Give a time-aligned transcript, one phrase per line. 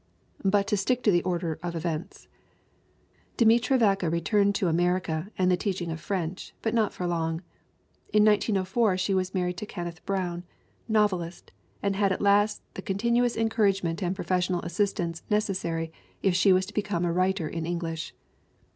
[0.43, 2.27] But to stick to the order of events:
[3.37, 7.43] Demetra Vaka returned to America and the teach ing of French but not for long.
[8.11, 10.43] In 1904 she was married to Kenneth Brown,
[10.87, 11.51] novelist,
[11.83, 15.91] and had at last the continuous encouragement and professional as sistance' necessary
[16.23, 18.15] if she was to become a writer in English.